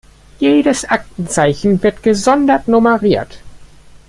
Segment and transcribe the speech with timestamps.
[0.39, 3.37] Jedes Aktenzeichen wird gesondert nummeriert.